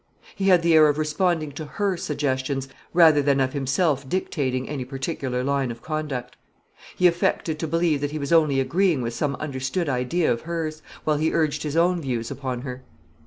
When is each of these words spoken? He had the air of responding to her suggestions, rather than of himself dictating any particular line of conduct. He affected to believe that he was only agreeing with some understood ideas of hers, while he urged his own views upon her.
He 0.35 0.45
had 0.47 0.63
the 0.63 0.73
air 0.73 0.87
of 0.87 0.97
responding 0.97 1.51
to 1.51 1.63
her 1.65 1.95
suggestions, 1.95 2.67
rather 2.91 3.21
than 3.21 3.39
of 3.39 3.53
himself 3.53 4.09
dictating 4.09 4.67
any 4.67 4.83
particular 4.83 5.43
line 5.43 5.69
of 5.69 5.83
conduct. 5.83 6.37
He 6.95 7.05
affected 7.05 7.59
to 7.59 7.67
believe 7.67 8.01
that 8.01 8.09
he 8.09 8.17
was 8.17 8.33
only 8.33 8.59
agreeing 8.59 9.03
with 9.03 9.13
some 9.13 9.35
understood 9.35 9.87
ideas 9.87 10.31
of 10.33 10.41
hers, 10.47 10.81
while 11.03 11.17
he 11.17 11.31
urged 11.31 11.61
his 11.61 11.77
own 11.77 12.01
views 12.01 12.31
upon 12.31 12.61
her. 12.61 12.83